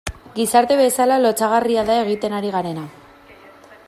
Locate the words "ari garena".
2.39-2.87